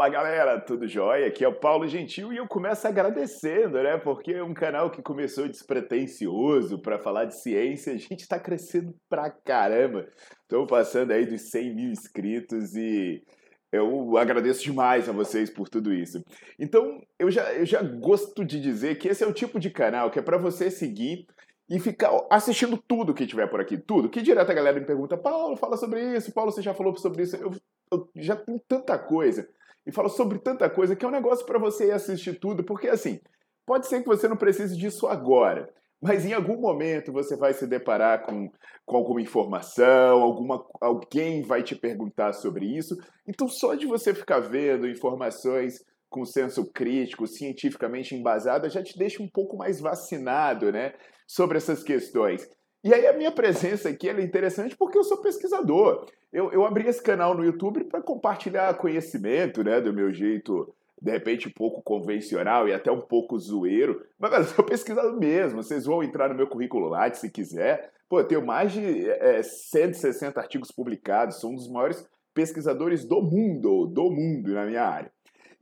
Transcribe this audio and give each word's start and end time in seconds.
Fala 0.00 0.08
galera, 0.08 0.58
tudo 0.58 0.88
jóia? 0.88 1.26
Aqui 1.26 1.44
é 1.44 1.48
o 1.48 1.52
Paulo 1.52 1.86
Gentil 1.86 2.32
e 2.32 2.38
eu 2.38 2.48
começo 2.48 2.88
agradecendo, 2.88 3.82
né? 3.82 3.98
Porque 3.98 4.32
é 4.32 4.42
um 4.42 4.54
canal 4.54 4.90
que 4.90 5.02
começou 5.02 5.46
despretensioso 5.46 6.80
para 6.80 6.98
falar 6.98 7.26
de 7.26 7.38
ciência, 7.38 7.92
a 7.92 7.98
gente 7.98 8.22
está 8.22 8.38
crescendo 8.38 8.94
pra 9.10 9.30
caramba. 9.30 10.08
Estou 10.40 10.66
passando 10.66 11.10
aí 11.10 11.26
dos 11.26 11.50
100 11.50 11.74
mil 11.74 11.90
inscritos 11.90 12.74
e 12.74 13.22
eu 13.70 14.16
agradeço 14.16 14.62
demais 14.62 15.06
a 15.06 15.12
vocês 15.12 15.50
por 15.50 15.68
tudo 15.68 15.92
isso. 15.92 16.24
Então, 16.58 16.98
eu 17.18 17.30
já, 17.30 17.52
eu 17.52 17.66
já 17.66 17.82
gosto 17.82 18.42
de 18.42 18.58
dizer 18.58 18.96
que 18.96 19.06
esse 19.06 19.22
é 19.22 19.26
o 19.26 19.34
tipo 19.34 19.60
de 19.60 19.68
canal 19.68 20.10
que 20.10 20.18
é 20.18 20.22
para 20.22 20.38
você 20.38 20.70
seguir 20.70 21.26
e 21.68 21.78
ficar 21.78 22.10
assistindo 22.30 22.78
tudo 22.78 23.12
que 23.12 23.26
tiver 23.26 23.48
por 23.48 23.60
aqui, 23.60 23.76
tudo. 23.76 24.08
Que 24.08 24.22
direto 24.22 24.50
a 24.50 24.54
galera 24.54 24.80
me 24.80 24.86
pergunta, 24.86 25.18
Paulo, 25.18 25.58
fala 25.58 25.76
sobre 25.76 26.16
isso, 26.16 26.32
Paulo, 26.32 26.50
você 26.50 26.62
já 26.62 26.72
falou 26.72 26.96
sobre 26.96 27.22
isso. 27.24 27.36
Eu, 27.36 27.52
eu 27.92 28.08
já 28.16 28.34
tenho 28.34 28.58
tanta 28.66 28.98
coisa 28.98 29.46
e 29.86 29.92
falo 29.92 30.08
sobre 30.08 30.38
tanta 30.38 30.68
coisa 30.68 30.94
que 30.94 31.04
é 31.04 31.08
um 31.08 31.12
negócio 31.12 31.44
para 31.46 31.58
você 31.58 31.88
ir 31.88 31.92
assistir 31.92 32.38
tudo, 32.38 32.64
porque 32.64 32.88
assim, 32.88 33.20
pode 33.66 33.86
ser 33.86 34.02
que 34.02 34.08
você 34.08 34.28
não 34.28 34.36
precise 34.36 34.76
disso 34.76 35.06
agora, 35.06 35.68
mas 36.02 36.24
em 36.24 36.32
algum 36.32 36.58
momento 36.58 37.12
você 37.12 37.36
vai 37.36 37.52
se 37.52 37.66
deparar 37.66 38.24
com, 38.24 38.50
com 38.86 38.96
alguma 38.96 39.20
informação, 39.20 40.22
alguma, 40.22 40.64
alguém 40.80 41.42
vai 41.42 41.62
te 41.62 41.76
perguntar 41.76 42.32
sobre 42.32 42.66
isso. 42.66 42.96
Então, 43.28 43.48
só 43.48 43.74
de 43.74 43.86
você 43.86 44.14
ficar 44.14 44.40
vendo 44.40 44.88
informações 44.88 45.84
com 46.08 46.24
senso 46.24 46.64
crítico, 46.72 47.26
cientificamente 47.26 48.14
embasada, 48.14 48.68
já 48.68 48.82
te 48.82 48.98
deixa 48.98 49.22
um 49.22 49.28
pouco 49.28 49.56
mais 49.56 49.78
vacinado 49.78 50.72
né, 50.72 50.94
sobre 51.26 51.58
essas 51.58 51.84
questões. 51.84 52.48
E 52.82 52.94
aí 52.94 53.06
a 53.06 53.12
minha 53.12 53.30
presença 53.30 53.90
aqui 53.90 54.08
é 54.08 54.20
interessante 54.22 54.76
porque 54.76 54.96
eu 54.96 55.04
sou 55.04 55.18
pesquisador. 55.18 56.06
Eu, 56.32 56.50
eu 56.52 56.64
abri 56.64 56.88
esse 56.88 57.02
canal 57.02 57.34
no 57.34 57.44
YouTube 57.44 57.84
para 57.84 58.00
compartilhar 58.00 58.72
conhecimento, 58.74 59.62
né, 59.62 59.80
do 59.80 59.92
meu 59.92 60.12
jeito 60.12 60.72
de 61.00 61.10
repente 61.10 61.48
um 61.48 61.52
pouco 61.52 61.82
convencional 61.82 62.68
e 62.68 62.74
até 62.74 62.92
um 62.92 63.00
pouco 63.00 63.38
zoeiro, 63.38 64.04
mas 64.18 64.32
eu 64.32 64.44
sou 64.44 64.64
pesquisador 64.64 65.18
mesmo, 65.18 65.62
vocês 65.62 65.86
vão 65.86 66.02
entrar 66.02 66.28
no 66.28 66.34
meu 66.34 66.46
currículo 66.46 66.88
lá 66.88 67.10
se 67.12 67.30
quiser. 67.30 67.90
Pô, 68.08 68.20
eu 68.20 68.26
tenho 68.26 68.44
mais 68.44 68.72
de 68.72 69.08
é, 69.08 69.42
160 69.42 70.38
artigos 70.38 70.70
publicados, 70.70 71.40
sou 71.40 71.52
um 71.52 71.54
dos 71.54 71.70
maiores 71.70 72.06
pesquisadores 72.34 73.04
do 73.04 73.22
mundo, 73.22 73.86
do 73.86 74.10
mundo 74.10 74.52
na 74.52 74.66
minha 74.66 74.82
área. 74.82 75.10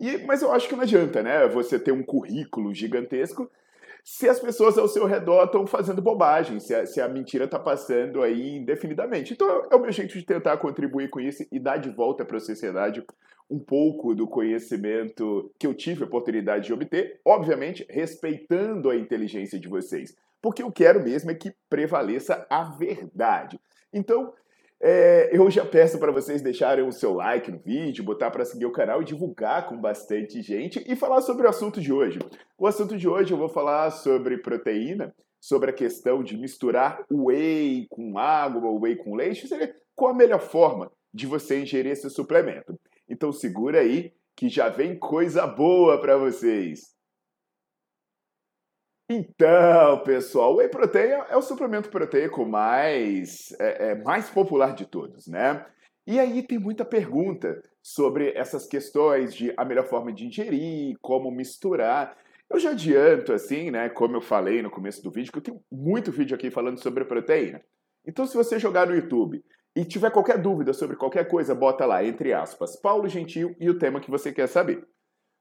E, 0.01 0.19
mas 0.19 0.43
eu 0.43 0.53
acho 0.53 0.69
que 0.69 0.75
não 0.75 0.83
adianta, 0.83 1.23
né? 1.23 1.47
Você 1.49 1.79
ter 1.79 1.93
um 1.93 2.03
currículo 2.03 2.73
gigantesco 2.73 3.51
se 4.11 4.27
as 4.27 4.41
pessoas 4.41 4.79
ao 4.79 4.89
seu 4.89 5.05
redor 5.05 5.45
estão 5.45 5.67
fazendo 5.67 6.01
bobagem, 6.01 6.59
se 6.59 6.75
a, 6.75 6.87
se 6.87 6.99
a 6.99 7.07
mentira 7.07 7.45
está 7.45 7.59
passando 7.59 8.23
aí 8.23 8.57
indefinidamente. 8.57 9.35
Então 9.35 9.69
é 9.71 9.77
o 9.77 9.79
meu 9.79 9.93
jeito 9.93 10.17
de 10.17 10.25
tentar 10.25 10.57
contribuir 10.57 11.11
com 11.11 11.21
isso 11.21 11.45
e 11.53 11.61
dar 11.61 11.77
de 11.77 11.91
volta 11.91 12.25
para 12.25 12.39
a 12.39 12.41
sociedade 12.41 13.05
um 13.51 13.59
pouco 13.59 14.15
do 14.15 14.27
conhecimento 14.27 15.53
que 15.59 15.67
eu 15.67 15.75
tive 15.75 16.05
a 16.05 16.07
oportunidade 16.07 16.65
de 16.65 16.73
obter, 16.73 17.21
obviamente 17.23 17.85
respeitando 17.91 18.89
a 18.89 18.97
inteligência 18.97 19.61
de 19.61 19.69
vocês, 19.69 20.17
porque 20.41 20.63
eu 20.63 20.73
quero 20.73 21.05
mesmo 21.05 21.31
é 21.31 21.35
que 21.35 21.53
prevaleça 21.69 22.47
a 22.49 22.65
verdade. 22.65 23.61
Então, 23.93 24.33
é, 24.81 25.37
eu 25.37 25.51
já 25.51 25.65
peço 25.65 25.99
para 25.99 26.13
vocês 26.13 26.41
deixarem 26.41 26.87
o 26.87 26.93
seu 26.93 27.13
like 27.15 27.51
no 27.51 27.59
vídeo, 27.59 28.05
botar 28.05 28.31
para 28.31 28.45
seguir 28.45 28.67
o 28.67 28.73
canal 28.73 29.03
e 29.03 29.05
divulgar 29.05 29.69
com 29.69 29.77
bastante 29.77 30.41
gente 30.41 30.85
e 30.87 30.95
falar 30.95 31.21
sobre 31.21 31.47
o 31.47 31.51
assunto 31.51 31.81
de 31.81 31.93
hoje. 31.93 32.21
O 32.57 32.67
assunto 32.67 32.97
de 32.97 33.09
hoje 33.09 33.33
eu 33.33 33.39
vou 33.39 33.49
falar 33.49 33.91
sobre 33.91 34.39
proteína, 34.39 35.13
sobre 35.41 35.71
a 35.71 35.75
questão 35.75 36.23
de 36.23 36.37
misturar 36.37 37.05
whey 37.11 37.87
com 37.91 38.19
água 38.19 38.69
ou 38.69 38.81
whey 38.81 38.97
com 38.97 39.17
leite, 39.17 39.49
seria 39.49 39.75
qual 39.97 40.13
a 40.13 40.17
melhor 40.17 40.41
forma 40.41 40.93
de 41.13 41.27
você 41.27 41.61
ingerir 41.61 41.93
esse 41.93 42.09
suplemento. 42.09 42.79
Então 43.09 43.33
segura 43.33 43.81
aí 43.81 44.13
que 44.37 44.49
já 44.49 44.69
vem 44.69 44.97
coisa 44.97 45.45
boa 45.45 46.01
para 46.01 46.17
vocês. 46.17 46.98
Então, 49.11 50.03
pessoal, 50.05 50.53
o 50.53 50.57
whey 50.57 50.69
protein 50.69 51.13
é 51.31 51.37
o 51.37 51.41
suplemento 51.41 51.89
proteico 51.89 52.45
mais, 52.45 53.53
é, 53.59 53.93
é, 53.93 53.95
mais 53.95 54.29
popular 54.29 54.75
de 54.75 54.85
todos, 54.85 55.27
né? 55.27 55.65
E 56.07 56.21
aí 56.21 56.43
tem 56.43 56.59
muita 56.59 56.85
pergunta 56.85 57.63
sobre 57.83 58.33
essas 58.33 58.67
questões 58.67 59.35
de 59.35 59.53
a 59.57 59.65
melhor 59.65 59.87
forma 59.87 60.13
de 60.13 60.27
ingerir, 60.27 60.97
como 61.01 61.31
misturar. 61.31 62.19
Eu 62.51 62.59
já 62.59 62.71
adianto, 62.71 63.33
assim, 63.33 63.71
né, 63.71 63.89
como 63.89 64.17
eu 64.17 64.21
falei 64.21 64.61
no 64.61 64.71
começo 64.71 65.03
do 65.03 65.11
vídeo, 65.11 65.33
que 65.33 65.39
eu 65.39 65.43
tenho 65.43 65.63
muito 65.73 66.13
vídeo 66.13 66.35
aqui 66.35 66.51
falando 66.51 66.79
sobre 66.79 67.05
proteína. 67.05 67.63
Então, 68.07 68.27
se 68.27 68.37
você 68.37 68.59
jogar 68.59 68.87
no 68.87 68.95
YouTube 68.95 69.43
e 69.75 69.85
tiver 69.87 70.11
qualquer 70.11 70.39
dúvida 70.39 70.75
sobre 70.75 70.97
qualquer 70.97 71.29
coisa, 71.29 71.55
bota 71.55 71.87
lá, 71.87 72.05
entre 72.05 72.35
aspas, 72.35 72.77
Paulo 72.77 73.09
Gentil 73.09 73.55
e 73.59 73.71
o 73.71 73.79
tema 73.79 74.01
que 74.01 74.11
você 74.11 74.33
quer 74.33 74.49
saber. 74.49 74.87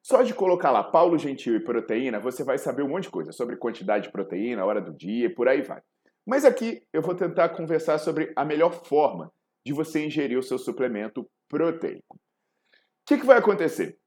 Só 0.07 0.23
de 0.23 0.33
colocar 0.33 0.71
lá 0.71 0.85
Paulo 0.85 1.17
Gentil 1.17 1.57
e 1.57 1.59
proteína, 1.59 2.17
você 2.17 2.41
vai 2.41 2.57
saber 2.57 2.81
um 2.81 2.87
monte 2.87 3.03
de 3.03 3.09
coisa 3.09 3.33
sobre 3.33 3.57
quantidade 3.57 4.05
de 4.05 4.11
proteína, 4.13 4.63
hora 4.63 4.79
do 4.79 4.93
dia 4.93 5.25
e 5.25 5.29
por 5.29 5.49
aí 5.49 5.61
vai. 5.61 5.81
Mas 6.25 6.45
aqui 6.45 6.81
eu 6.93 7.01
vou 7.01 7.13
tentar 7.13 7.49
conversar 7.49 7.97
sobre 7.97 8.31
a 8.33 8.45
melhor 8.45 8.85
forma 8.85 9.29
de 9.65 9.73
você 9.73 10.05
ingerir 10.05 10.39
o 10.39 10.43
seu 10.43 10.57
suplemento 10.57 11.29
proteico. 11.49 12.15
O 12.15 12.19
que, 13.05 13.17
que 13.17 13.25
vai 13.25 13.37
acontecer? 13.37 13.97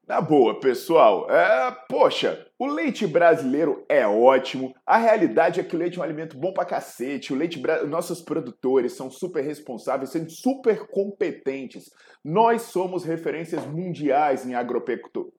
Na 0.09 0.19
boa, 0.19 0.59
pessoal, 0.59 1.29
é, 1.29 1.71
poxa, 1.88 2.44
o 2.57 2.65
leite 2.65 3.06
brasileiro 3.06 3.85
é 3.88 4.07
ótimo. 4.07 4.73
A 4.83 4.97
realidade 4.97 5.59
é 5.59 5.63
que 5.63 5.75
o 5.75 5.77
leite 5.77 6.00
é 6.00 6.01
um 6.01 6.03
alimento 6.03 6.35
bom 6.35 6.51
pra 6.51 6.65
cacete. 6.65 7.31
O 7.31 7.35
leite, 7.35 7.61
nossos 7.88 8.19
produtores 8.19 8.94
são 8.94 9.11
super 9.11 9.44
responsáveis, 9.44 10.09
são 10.09 10.27
super 10.27 10.88
competentes. 10.88 11.91
Nós 12.25 12.63
somos 12.63 13.03
referências 13.03 13.63
mundiais 13.67 14.47
em, 14.47 14.53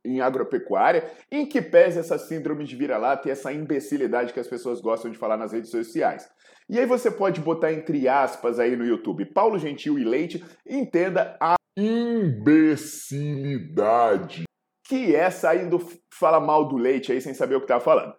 em 0.05 0.21
agropecuária, 0.21 1.11
em 1.33 1.45
que 1.45 1.61
pese 1.61 1.99
essa 1.99 2.17
síndrome 2.17 2.63
de 2.63 2.77
vira-lata 2.77 3.27
e 3.27 3.33
essa 3.33 3.53
imbecilidade 3.53 4.33
que 4.33 4.39
as 4.39 4.47
pessoas 4.47 4.81
gostam 4.81 5.11
de 5.11 5.19
falar 5.19 5.37
nas 5.37 5.53
redes 5.53 5.73
sociais. 5.73 6.31
E 6.69 6.79
aí 6.79 6.87
você 6.87 7.11
pode 7.11 7.41
botar 7.41 7.73
entre 7.73 8.07
aspas 8.07 8.61
aí 8.61 8.77
no 8.77 8.87
YouTube 8.87 9.25
Paulo 9.25 9.59
Gentil 9.59 9.99
e 9.99 10.05
Leite, 10.05 10.45
entenda 10.65 11.37
a 11.41 11.57
imbecilidade 11.77 14.45
que 14.91 15.15
é 15.15 15.31
saindo 15.31 15.79
fala 16.13 16.41
mal 16.41 16.67
do 16.67 16.77
leite 16.77 17.13
aí 17.13 17.21
sem 17.21 17.33
saber 17.33 17.55
o 17.55 17.61
que 17.61 17.69
tá 17.69 17.79
falando. 17.79 18.13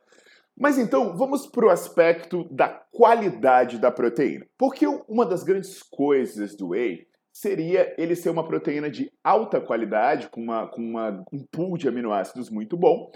Mas 0.57 0.77
então, 0.77 1.17
vamos 1.17 1.45
para 1.45 1.65
o 1.65 1.69
aspecto 1.69 2.47
da 2.49 2.69
qualidade 2.69 3.77
da 3.77 3.91
proteína. 3.91 4.45
Porque 4.57 4.87
uma 4.87 5.25
das 5.25 5.43
grandes 5.43 5.83
coisas 5.83 6.55
do 6.55 6.69
whey 6.69 7.05
seria 7.33 7.93
ele 7.97 8.15
ser 8.15 8.29
uma 8.29 8.47
proteína 8.47 8.89
de 8.89 9.11
alta 9.21 9.59
qualidade, 9.59 10.29
com, 10.29 10.41
uma, 10.41 10.65
com 10.67 10.81
uma, 10.81 11.25
um 11.33 11.45
pool 11.51 11.77
de 11.77 11.89
aminoácidos 11.89 12.49
muito 12.49 12.77
bom, 12.77 13.11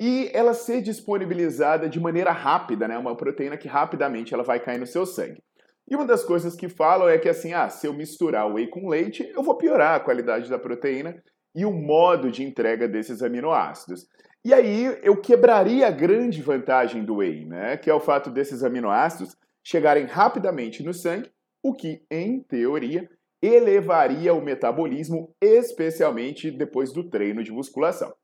e 0.00 0.28
ela 0.34 0.52
ser 0.52 0.82
disponibilizada 0.82 1.88
de 1.88 2.00
maneira 2.00 2.32
rápida, 2.32 2.88
né? 2.88 2.98
Uma 2.98 3.16
proteína 3.16 3.56
que 3.56 3.68
rapidamente 3.68 4.34
ela 4.34 4.42
vai 4.42 4.58
cair 4.58 4.78
no 4.78 4.86
seu 4.86 5.06
sangue. 5.06 5.40
E 5.88 5.94
uma 5.94 6.04
das 6.04 6.24
coisas 6.24 6.56
que 6.56 6.68
falam 6.68 7.08
é 7.08 7.18
que 7.18 7.28
assim, 7.28 7.52
ah, 7.52 7.68
se 7.68 7.86
eu 7.86 7.94
misturar 7.94 8.52
whey 8.52 8.66
com 8.66 8.88
leite, 8.88 9.30
eu 9.32 9.44
vou 9.44 9.56
piorar 9.56 9.94
a 9.94 10.00
qualidade 10.00 10.50
da 10.50 10.58
proteína 10.58 11.22
e 11.56 11.64
o 11.64 11.72
modo 11.72 12.30
de 12.30 12.44
entrega 12.44 12.86
desses 12.86 13.22
aminoácidos. 13.22 14.06
E 14.44 14.52
aí 14.52 14.96
eu 15.02 15.20
quebraria 15.20 15.88
a 15.88 15.90
grande 15.90 16.42
vantagem 16.42 17.02
do 17.02 17.16
whey, 17.16 17.46
né? 17.46 17.78
Que 17.78 17.88
é 17.88 17.94
o 17.94 17.98
fato 17.98 18.30
desses 18.30 18.62
aminoácidos 18.62 19.34
chegarem 19.64 20.04
rapidamente 20.04 20.84
no 20.84 20.94
sangue, 20.94 21.32
o 21.64 21.74
que, 21.74 22.02
em 22.08 22.40
teoria, 22.40 23.10
elevaria 23.42 24.32
o 24.32 24.44
metabolismo, 24.44 25.34
especialmente 25.40 26.50
depois 26.50 26.92
do 26.92 27.08
treino 27.08 27.42
de 27.42 27.50
musculação. 27.50 28.14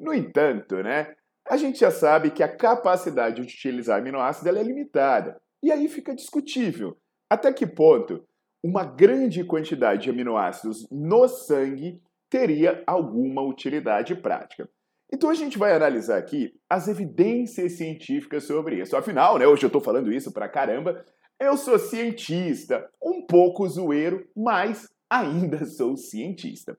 No 0.00 0.12
entanto, 0.12 0.82
né, 0.82 1.14
a 1.46 1.56
gente 1.56 1.78
já 1.78 1.90
sabe 1.90 2.30
que 2.30 2.42
a 2.42 2.48
capacidade 2.48 3.36
de 3.36 3.42
utilizar 3.42 4.00
aminoácidos 4.00 4.56
é 4.56 4.62
limitada. 4.62 5.40
E 5.62 5.70
aí 5.70 5.88
fica 5.88 6.14
discutível 6.14 6.96
até 7.30 7.52
que 7.52 7.66
ponto 7.66 8.24
uma 8.64 8.84
grande 8.84 9.44
quantidade 9.44 10.04
de 10.04 10.10
aminoácidos 10.10 10.88
no 10.90 11.28
sangue 11.28 12.00
teria 12.30 12.82
alguma 12.86 13.42
utilidade 13.42 14.14
prática. 14.14 14.68
Então 15.12 15.30
a 15.30 15.34
gente 15.34 15.56
vai 15.56 15.72
analisar 15.72 16.18
aqui 16.18 16.52
as 16.68 16.86
evidências 16.86 17.72
científicas 17.72 18.44
sobre 18.44 18.80
isso. 18.80 18.96
Afinal, 18.96 19.38
né, 19.38 19.46
hoje 19.46 19.64
eu 19.64 19.68
estou 19.68 19.80
falando 19.80 20.12
isso 20.12 20.32
pra 20.32 20.48
caramba, 20.48 21.04
eu 21.40 21.56
sou 21.56 21.78
cientista, 21.78 22.88
um 23.02 23.24
pouco 23.24 23.66
zoeiro, 23.68 24.28
mas 24.36 24.88
ainda 25.08 25.64
sou 25.66 25.96
cientista. 25.96 26.78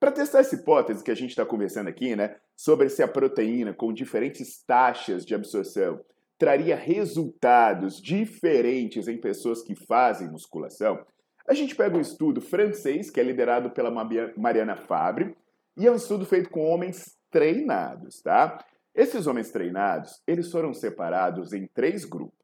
Para 0.00 0.10
testar 0.10 0.40
essa 0.40 0.54
hipótese 0.54 1.04
que 1.04 1.10
a 1.10 1.14
gente 1.14 1.30
está 1.30 1.44
conversando 1.44 1.88
aqui, 1.88 2.16
né, 2.16 2.36
sobre 2.56 2.88
se 2.88 3.02
a 3.02 3.08
proteína 3.08 3.74
com 3.74 3.92
diferentes 3.92 4.64
taxas 4.64 5.24
de 5.24 5.34
absorção 5.34 6.00
traria 6.38 6.74
resultados 6.74 8.00
diferentes 8.00 9.06
em 9.06 9.20
pessoas 9.20 9.62
que 9.62 9.74
fazem 9.74 10.30
musculação, 10.30 11.04
a 11.50 11.54
gente 11.54 11.74
pega 11.74 11.96
um 11.96 12.00
estudo 12.00 12.40
francês 12.40 13.10
que 13.10 13.18
é 13.18 13.24
liderado 13.24 13.70
pela 13.72 13.90
Mariana 14.36 14.76
Fabre 14.76 15.36
e 15.76 15.84
é 15.84 15.90
um 15.90 15.96
estudo 15.96 16.24
feito 16.24 16.48
com 16.48 16.64
homens 16.64 17.18
treinados, 17.28 18.22
tá? 18.22 18.64
Esses 18.94 19.26
homens 19.26 19.50
treinados, 19.50 20.22
eles 20.28 20.48
foram 20.48 20.72
separados 20.72 21.52
em 21.52 21.66
três 21.66 22.04
grupos. 22.04 22.38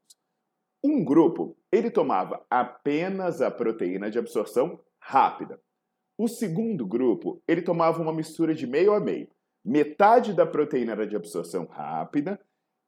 Um 0.83 1.05
grupo, 1.05 1.55
ele 1.71 1.89
tomava 1.89 2.45
apenas 2.49 3.41
a 3.41 3.49
proteína 3.49 4.11
de 4.11 4.19
absorção 4.19 4.77
rápida. 4.99 5.57
O 6.17 6.27
segundo 6.27 6.85
grupo, 6.85 7.41
ele 7.47 7.61
tomava 7.61 8.01
uma 8.01 8.11
mistura 8.11 8.53
de 8.53 8.67
meio 8.67 8.91
a 8.91 8.99
meio. 8.99 9.29
Metade 9.63 10.33
da 10.33 10.45
proteína 10.45 10.91
era 10.91 11.07
de 11.07 11.15
absorção 11.15 11.63
rápida 11.63 12.37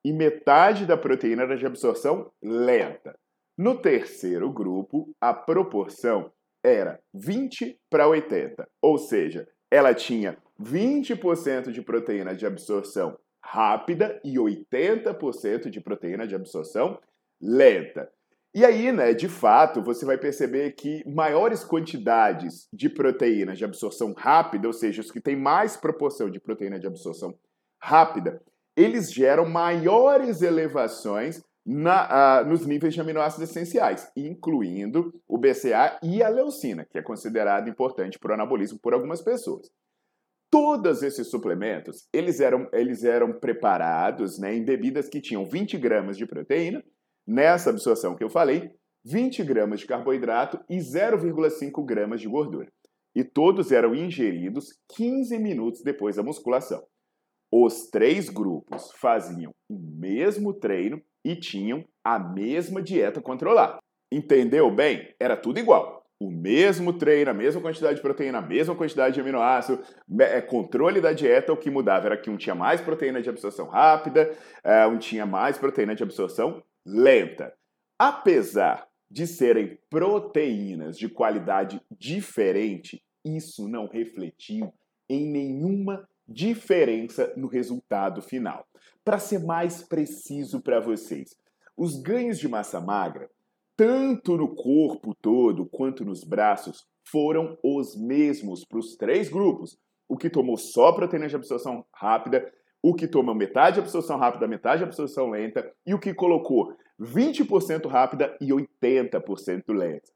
e 0.04 0.12
metade 0.12 0.86
da 0.86 0.98
proteína 0.98 1.44
era 1.44 1.56
de 1.56 1.66
absorção 1.66 2.30
lenta. 2.44 3.18
No 3.60 3.76
terceiro 3.76 4.50
grupo, 4.54 5.14
a 5.20 5.34
proporção 5.34 6.32
era 6.64 6.98
20 7.14 7.78
para 7.90 8.08
80, 8.08 8.66
ou 8.82 8.98
seja, 8.98 9.46
ela 9.70 9.94
tinha 9.94 10.38
20% 10.58 11.70
de 11.70 11.82
proteína 11.82 12.34
de 12.34 12.46
absorção 12.46 13.20
rápida 13.44 14.18
e 14.24 14.36
80% 14.36 15.70
de 15.70 15.82
proteína 15.82 16.26
de 16.26 16.36
absorção 16.36 17.02
lenta. 17.42 18.10
E 18.56 18.64
aí, 18.64 18.94
né, 18.94 19.14
de 19.14 19.28
fato, 19.28 19.82
você 19.82 20.06
vai 20.06 20.18
perceber 20.18 20.72
que 20.72 21.04
maiores 21.06 21.62
quantidades 21.62 22.66
de 22.72 22.90
proteínas 22.90 23.58
de 23.58 23.66
absorção 23.66 24.14
rápida, 24.16 24.68
ou 24.68 24.74
seja, 24.74 25.02
os 25.02 25.12
que 25.12 25.20
têm 25.20 25.36
mais 25.36 25.76
proporção 25.76 26.30
de 26.30 26.40
proteína 26.40 26.80
de 26.80 26.88
absorção 26.88 27.38
rápida, 27.78 28.42
eles 28.74 29.12
geram 29.12 29.44
maiores 29.50 30.42
elevações 30.42 31.44
na, 31.66 32.42
uh, 32.42 32.46
nos 32.48 32.66
níveis 32.66 32.94
de 32.94 33.02
aminoácidos 33.02 33.50
essenciais, 33.50 34.12
incluindo 34.16 35.14
o 35.28 35.38
BCA 35.38 36.00
e 36.02 36.24
a 36.24 36.30
leucina, 36.30 36.86
que 36.86 36.98
é 36.98 37.02
considerado 37.02 37.70
importante 37.70 38.18
para 38.18 38.32
o 38.32 38.34
anabolismo 38.34 38.80
por 38.80 38.94
algumas 38.94 39.22
pessoas. 39.22 39.70
Todos 40.52 41.04
esses 41.04 41.28
suplementos, 41.30 42.08
eles 42.12 42.40
eram, 42.40 42.68
eles 42.74 43.04
eram 43.04 43.34
preparados 43.34 44.40
né, 44.40 44.56
em 44.56 44.66
bebidas 44.66 45.08
que 45.08 45.22
tinham 45.22 45.46
20 45.46 45.78
gramas 45.78 46.18
de 46.18 46.26
proteína 46.26 46.84
Nessa 47.30 47.70
absorção 47.70 48.16
que 48.16 48.24
eu 48.24 48.30
falei, 48.30 48.72
20 49.06 49.44
gramas 49.44 49.82
de 49.82 49.86
carboidrato 49.86 50.60
e 50.68 50.78
0,5 50.78 51.86
gramas 51.86 52.22
de 52.22 52.28
gordura. 52.28 52.68
E 53.14 53.24
todos 53.24 53.72
eram 53.72 53.94
ingeridos 53.94 54.76
15 54.96 55.38
minutos 55.38 55.84
depois 55.84 56.16
da 56.16 56.24
musculação. 56.24 56.84
Os 57.52 57.88
três 57.92 58.30
grupos 58.30 58.92
faziam 58.94 59.54
o 59.70 59.78
mesmo 59.78 60.56
treino 60.56 61.00
e 61.24 61.36
tinham 61.36 61.86
a 62.04 62.18
mesma 62.18 62.82
dieta 62.82 63.22
controlada. 63.22 63.78
Entendeu 64.12 64.72
bem? 64.72 65.14
Era 65.20 65.38
tudo 65.38 65.60
igual. 65.60 66.00
O 66.22 66.30
mesmo 66.30 66.92
treino, 66.92 67.32
a 67.32 67.34
mesma 67.34 67.62
quantidade 67.62 67.96
de 67.96 68.02
proteína, 68.02 68.40
a 68.40 68.42
mesma 68.42 68.76
quantidade 68.76 69.16
de 69.16 69.22
aminoácido, 69.22 69.82
é, 70.20 70.42
controle 70.42 71.00
da 71.00 71.14
dieta, 71.14 71.54
o 71.54 71.58
que 71.58 71.70
mudava 71.70 72.08
era 72.08 72.18
que 72.18 72.30
um 72.30 72.36
tinha 72.36 72.56
mais 72.56 72.82
proteína 72.82 73.22
de 73.22 73.30
absorção 73.30 73.68
rápida, 73.68 74.36
é, 74.64 74.86
um 74.86 74.98
tinha 74.98 75.26
mais 75.26 75.58
proteína 75.58 75.96
de 75.96 76.04
absorção 76.04 76.62
lenta. 76.86 77.54
Apesar 77.98 78.86
de 79.10 79.26
serem 79.26 79.78
proteínas 79.90 80.98
de 80.98 81.08
qualidade 81.08 81.82
diferente, 81.90 83.02
isso 83.24 83.68
não 83.70 83.88
refletiu 83.88 84.74
em 85.10 85.26
nenhuma 85.26 86.08
diferença 86.30 87.34
no 87.36 87.48
resultado 87.48 88.22
final. 88.22 88.66
Para 89.04 89.20
ser 89.20 89.40
mais 89.40 89.82
preciso 89.82 90.62
para 90.62 90.80
vocês, 90.80 91.36
os 91.76 92.02
ganhos 92.02 92.38
de 92.38 92.48
massa 92.48 92.80
magra, 92.80 93.30
tanto 93.76 94.38
no 94.38 94.54
corpo 94.56 95.16
todo 95.16 95.66
quanto 95.66 96.06
nos 96.06 96.24
braços, 96.24 96.88
foram 97.04 97.58
os 97.64 97.96
mesmos 97.96 98.64
para 98.64 98.80
os 98.80 98.96
três 98.96 99.30
grupos. 99.30 99.78
O 100.08 100.18
que 100.18 100.30
tomou 100.30 100.58
só 100.58 100.92
proteína 100.92 101.28
de 101.28 101.36
absorção 101.36 101.86
rápida 101.94 102.52
o 102.82 102.94
que 102.94 103.08
toma 103.08 103.36
metade 103.36 103.76
de 103.76 103.82
absorção 103.82 104.18
rápida, 104.18 104.48
metade 104.48 104.80
de 104.80 104.84
absorção 104.86 105.30
lenta, 105.30 105.72
e 105.86 105.94
o 105.94 106.00
que 106.00 106.14
colocou 106.14 106.74
20% 107.00 107.88
rápida 107.88 108.36
e 108.40 108.50
80% 108.50 109.64
lenta. 109.70 110.10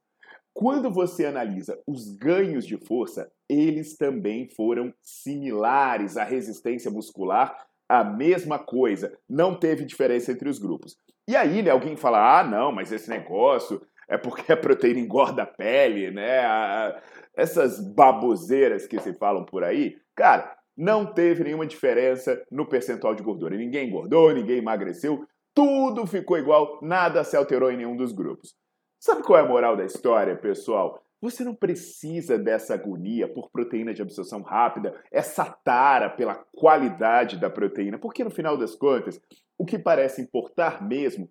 Quando 0.53 0.89
você 0.89 1.25
analisa 1.25 1.79
os 1.85 2.15
ganhos 2.15 2.65
de 2.65 2.77
força, 2.77 3.29
eles 3.53 3.98
também 3.98 4.48
foram 4.48 4.93
similares 5.01 6.17
à 6.17 6.24
resistência 6.24 6.89
muscular, 6.89 7.55
a 7.88 8.03
mesma 8.03 8.57
coisa, 8.57 9.17
não 9.29 9.55
teve 9.55 9.86
diferença 9.86 10.31
entre 10.31 10.50
os 10.50 10.57
grupos. 10.57 10.95
E 11.27 11.36
aí, 11.36 11.62
né, 11.62 11.72
alguém 11.72 11.95
fala: 11.95 12.39
ah, 12.39 12.43
não, 12.43 12.72
mas 12.72 12.91
esse 12.91 13.10
negócio 13.10 13.81
é 14.07 14.17
porque 14.17 14.51
a 14.51 14.57
proteína 14.57 15.00
engorda 15.00 15.43
a 15.43 15.48
pele, 15.48 16.12
né? 16.12 17.00
Essas 17.36 17.79
baboseiras 17.79 18.86
que 18.86 19.00
se 19.00 19.13
falam 19.13 19.45
por 19.45 19.63
aí. 19.63 19.95
Cara, 20.15 20.55
não 20.75 21.05
teve 21.05 21.43
nenhuma 21.43 21.65
diferença 21.65 22.41
no 22.51 22.67
percentual 22.67 23.15
de 23.15 23.24
gordura. 23.24 23.55
Ninguém 23.55 23.88
engordou, 23.88 24.33
ninguém 24.33 24.57
emagreceu, 24.57 25.25
tudo 25.53 26.05
ficou 26.05 26.38
igual, 26.38 26.79
nada 26.81 27.24
se 27.24 27.38
alterou 27.38 27.72
em 27.72 27.77
nenhum 27.77 27.95
dos 27.95 28.12
grupos. 28.12 28.55
Sabe 29.00 29.24
qual 29.24 29.39
é 29.39 29.41
a 29.41 29.48
moral 29.48 29.75
da 29.75 29.86
história, 29.86 30.36
pessoal? 30.36 31.03
Você 31.23 31.41
não 31.41 31.55
precisa 31.55 32.37
dessa 32.37 32.73
agonia 32.73 33.29
por 33.29 33.49
proteína 33.49 33.93
de 33.93 34.01
absorção 34.01 34.41
rápida, 34.41 34.93
essa 35.09 35.45
tara 35.45 36.09
pela 36.09 36.35
qualidade 36.35 37.39
da 37.39 37.49
proteína, 37.49 37.97
porque 37.97 38.25
no 38.25 38.29
final 38.29 38.57
das 38.57 38.75
contas, 38.75 39.21
o 39.57 39.63
que 39.63 39.79
parece 39.79 40.21
importar 40.21 40.85
mesmo 40.85 41.29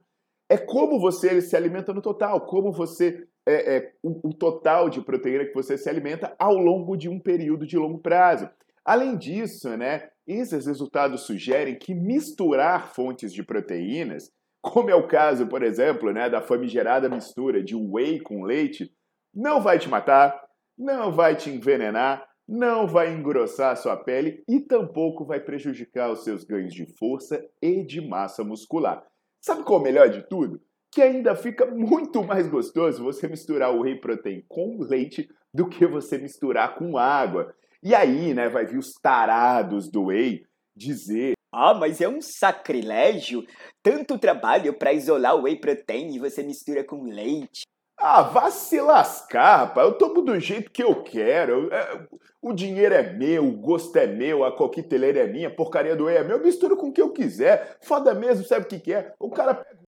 é 0.48 0.56
como 0.56 0.98
você 0.98 1.42
se 1.42 1.54
alimenta 1.54 1.92
no 1.92 2.00
total, 2.00 2.46
como 2.46 2.72
você 2.72 3.28
é, 3.46 3.76
é 3.76 3.92
o, 4.02 4.30
o 4.30 4.32
total 4.32 4.88
de 4.88 5.02
proteína 5.02 5.44
que 5.44 5.52
você 5.52 5.76
se 5.76 5.90
alimenta 5.90 6.34
ao 6.38 6.56
longo 6.56 6.96
de 6.96 7.10
um 7.10 7.20
período 7.20 7.66
de 7.66 7.76
longo 7.76 7.98
prazo. 7.98 8.48
Além 8.82 9.14
disso, 9.14 9.76
né, 9.76 10.08
esses 10.26 10.64
resultados 10.64 11.26
sugerem 11.26 11.78
que 11.78 11.94
misturar 11.94 12.94
fontes 12.94 13.30
de 13.30 13.42
proteínas, 13.42 14.32
como 14.62 14.88
é 14.88 14.94
o 14.94 15.06
caso, 15.06 15.46
por 15.48 15.62
exemplo, 15.62 16.10
né, 16.14 16.30
da 16.30 16.40
famigerada 16.40 17.10
mistura 17.10 17.62
de 17.62 17.76
whey 17.76 18.20
com 18.20 18.42
leite, 18.42 18.90
não 19.34 19.60
vai 19.60 19.78
te 19.78 19.88
matar, 19.88 20.42
não 20.76 21.12
vai 21.12 21.36
te 21.36 21.50
envenenar, 21.50 22.26
não 22.46 22.86
vai 22.86 23.12
engrossar 23.12 23.72
a 23.72 23.76
sua 23.76 23.96
pele 23.96 24.42
e 24.48 24.60
tampouco 24.60 25.24
vai 25.24 25.40
prejudicar 25.40 26.10
os 26.10 26.24
seus 26.24 26.44
ganhos 26.44 26.74
de 26.74 26.86
força 26.98 27.42
e 27.60 27.82
de 27.84 28.00
massa 28.00 28.44
muscular. 28.44 29.04
Sabe 29.40 29.64
qual 29.64 29.78
é 29.78 29.80
o 29.80 29.84
melhor 29.84 30.08
de 30.08 30.22
tudo? 30.28 30.60
Que 30.92 31.00
ainda 31.02 31.34
fica 31.34 31.66
muito 31.66 32.22
mais 32.22 32.46
gostoso 32.48 33.02
você 33.02 33.26
misturar 33.26 33.74
o 33.74 33.80
whey 33.80 33.98
protein 33.98 34.44
com 34.48 34.78
leite 34.80 35.28
do 35.54 35.68
que 35.68 35.86
você 35.86 36.18
misturar 36.18 36.74
com 36.74 36.98
água. 36.98 37.54
E 37.82 37.94
aí, 37.94 38.34
né, 38.34 38.48
vai 38.48 38.66
vir 38.66 38.78
os 38.78 38.92
tarados 38.92 39.90
do 39.90 40.06
whey 40.06 40.44
dizer 40.76 41.32
Ah, 41.52 41.74
mas 41.74 42.00
é 42.00 42.08
um 42.08 42.20
sacrilégio. 42.20 43.44
Tanto 43.82 44.18
trabalho 44.18 44.74
para 44.78 44.92
isolar 44.92 45.34
o 45.34 45.42
whey 45.42 45.58
protein 45.58 46.14
e 46.14 46.18
você 46.18 46.42
mistura 46.42 46.84
com 46.84 47.04
leite. 47.04 47.62
Ah, 47.96 48.22
vá 48.22 48.50
se 48.50 48.80
lascar, 48.80 49.56
rapaz. 49.58 49.86
Eu 49.88 49.94
tomo 49.98 50.22
do 50.22 50.38
jeito 50.40 50.70
que 50.70 50.82
eu 50.82 51.02
quero. 51.02 51.72
É, 51.72 52.06
o 52.40 52.52
dinheiro 52.52 52.94
é 52.94 53.12
meu, 53.12 53.46
o 53.46 53.52
gosto 53.52 53.96
é 53.96 54.06
meu, 54.06 54.44
a 54.44 54.50
coqueteleira 54.56 55.20
é 55.20 55.26
minha, 55.26 55.48
a 55.48 55.54
porcaria 55.54 55.94
do 55.94 56.04
whey 56.06 56.16
é 56.16 56.24
meu. 56.24 56.38
Eu 56.38 56.44
misturo 56.44 56.76
com 56.76 56.88
o 56.88 56.92
que 56.92 57.00
eu 57.00 57.12
quiser. 57.12 57.76
Foda 57.80 58.14
mesmo, 58.14 58.44
sabe 58.44 58.64
o 58.64 58.68
que, 58.68 58.80
que 58.80 58.92
é? 58.92 59.14
O 59.18 59.30
cara 59.30 59.54
pega 59.54 59.81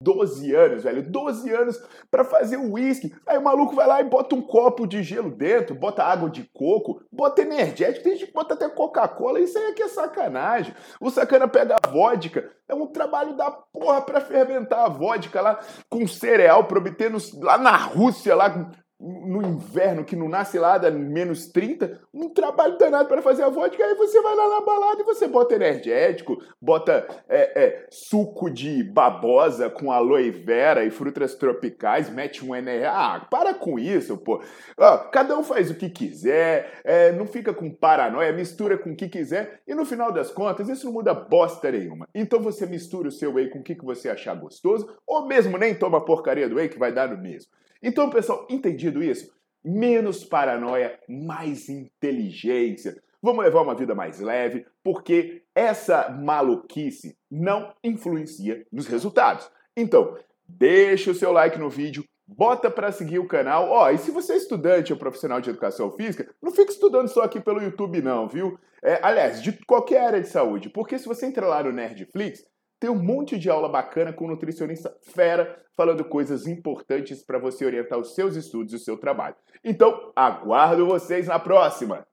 12 0.00 0.54
anos, 0.54 0.84
velho. 0.84 1.02
12 1.02 1.52
anos 1.52 1.82
para 2.10 2.24
fazer 2.24 2.56
o 2.56 2.72
uísque. 2.72 3.14
Aí 3.26 3.36
o 3.36 3.42
maluco 3.42 3.74
vai 3.74 3.86
lá 3.86 4.00
e 4.00 4.04
bota 4.04 4.34
um 4.34 4.42
copo 4.42 4.86
de 4.86 5.02
gelo 5.02 5.30
dentro, 5.30 5.74
bota 5.74 6.04
água 6.04 6.30
de 6.30 6.48
coco, 6.52 7.02
bota 7.12 7.42
energético, 7.42 8.04
tem 8.04 8.16
gente 8.16 8.28
que 8.28 8.32
bota 8.32 8.54
até 8.54 8.68
Coca-Cola. 8.68 9.40
Isso 9.40 9.58
aí 9.58 9.64
é 9.64 9.72
que 9.72 9.82
é 9.82 9.88
sacanagem. 9.88 10.74
O 11.00 11.10
sacana 11.10 11.48
pega 11.48 11.76
a 11.82 11.88
vodka. 11.88 12.50
É 12.68 12.74
um 12.74 12.86
trabalho 12.86 13.34
da 13.34 13.50
porra 13.50 14.02
para 14.02 14.20
fermentar 14.20 14.84
a 14.84 14.88
vodka 14.88 15.40
lá 15.40 15.58
com 15.88 16.06
cereal, 16.06 16.68
nos, 17.10 17.32
lá 17.40 17.56
na 17.56 17.76
Rússia, 17.76 18.36
lá 18.36 18.70
no 19.00 19.40
inverno, 19.42 20.04
que 20.04 20.16
não 20.16 20.28
nasce 20.28 20.58
lá 20.58 20.76
da 20.76 20.90
menos 20.90 21.46
30, 21.46 22.00
um 22.12 22.28
trabalho 22.28 22.76
danado 22.76 23.08
para 23.08 23.22
fazer 23.22 23.44
a 23.44 23.48
vodka, 23.48 23.84
aí 23.84 23.94
você 23.94 24.20
vai 24.20 24.34
lá 24.34 24.48
na 24.48 24.60
balada 24.60 25.00
e 25.00 25.04
você 25.04 25.28
bota 25.28 25.54
energético, 25.54 26.42
bota 26.60 27.06
é, 27.28 27.64
é, 27.64 27.86
suco 27.90 28.50
de 28.50 28.82
babosa 28.82 29.70
com 29.70 29.92
aloe 29.92 30.30
vera 30.32 30.84
e 30.84 30.90
frutas 30.90 31.36
tropicais, 31.36 32.10
mete 32.10 32.44
um 32.44 32.54
NR. 32.54 32.86
Ah, 32.86 33.26
para 33.30 33.54
com 33.54 33.78
isso, 33.78 34.16
pô. 34.18 34.42
Ó, 34.76 34.98
cada 35.10 35.38
um 35.38 35.44
faz 35.44 35.70
o 35.70 35.76
que 35.76 35.88
quiser, 35.88 36.80
é, 36.82 37.12
não 37.12 37.26
fica 37.26 37.54
com 37.54 37.70
paranoia, 37.70 38.32
mistura 38.32 38.76
com 38.76 38.90
o 38.90 38.96
que 38.96 39.08
quiser, 39.08 39.60
e 39.66 39.76
no 39.76 39.84
final 39.84 40.10
das 40.10 40.30
contas, 40.30 40.68
isso 40.68 40.86
não 40.86 40.92
muda 40.92 41.14
bosta 41.14 41.70
nenhuma. 41.70 42.08
Então 42.12 42.40
você 42.40 42.66
mistura 42.66 43.08
o 43.08 43.12
seu 43.12 43.34
whey 43.34 43.48
com 43.48 43.60
o 43.60 43.62
que, 43.62 43.76
que 43.76 43.84
você 43.84 44.08
achar 44.08 44.34
gostoso, 44.34 44.92
ou 45.06 45.24
mesmo 45.26 45.56
nem 45.56 45.72
toma 45.72 46.04
porcaria 46.04 46.48
do 46.48 46.56
whey, 46.56 46.68
que 46.68 46.78
vai 46.78 46.90
dar 46.90 47.08
no 47.08 47.16
mesmo. 47.16 47.52
Então, 47.82 48.10
pessoal, 48.10 48.46
entendido 48.50 49.02
isso? 49.02 49.32
Menos 49.64 50.24
paranoia, 50.24 50.98
mais 51.08 51.68
inteligência. 51.68 53.00
Vamos 53.22 53.44
levar 53.44 53.62
uma 53.62 53.74
vida 53.74 53.94
mais 53.94 54.20
leve, 54.20 54.64
porque 54.82 55.42
essa 55.54 56.08
maluquice 56.08 57.16
não 57.30 57.72
influencia 57.82 58.64
nos 58.72 58.86
resultados. 58.86 59.50
Então, 59.76 60.16
deixa 60.46 61.10
o 61.10 61.14
seu 61.14 61.32
like 61.32 61.58
no 61.58 61.68
vídeo, 61.68 62.04
bota 62.26 62.70
para 62.70 62.92
seguir 62.92 63.18
o 63.18 63.26
canal. 63.26 63.68
Ó, 63.68 63.84
oh, 63.84 63.90
e 63.90 63.98
se 63.98 64.10
você 64.10 64.34
é 64.34 64.36
estudante 64.36 64.92
ou 64.92 64.98
profissional 64.98 65.40
de 65.40 65.50
educação 65.50 65.90
física, 65.92 66.28
não 66.42 66.52
fique 66.52 66.72
estudando 66.72 67.08
só 67.08 67.22
aqui 67.22 67.40
pelo 67.40 67.62
YouTube 67.62 68.02
não, 68.02 68.28
viu? 68.28 68.58
É, 68.82 69.00
aliás, 69.02 69.42
de 69.42 69.52
qualquer 69.64 70.00
área 70.00 70.20
de 70.20 70.28
saúde, 70.28 70.68
porque 70.70 70.98
se 70.98 71.06
você 71.06 71.26
entrar 71.26 71.48
lá 71.48 71.62
no 71.62 71.72
Nerdflix, 71.72 72.44
tem 72.80 72.88
um 72.88 73.02
monte 73.02 73.38
de 73.38 73.50
aula 73.50 73.68
bacana 73.68 74.12
com 74.12 74.26
nutricionista 74.26 74.96
fera, 75.02 75.62
falando 75.76 76.04
coisas 76.04 76.46
importantes 76.46 77.22
para 77.22 77.38
você 77.38 77.64
orientar 77.64 77.98
os 77.98 78.14
seus 78.14 78.34
estudos 78.34 78.72
e 78.72 78.76
o 78.76 78.80
seu 78.80 78.96
trabalho. 78.96 79.36
Então, 79.62 80.12
aguardo 80.16 80.86
vocês 80.86 81.26
na 81.26 81.38
próxima! 81.38 82.07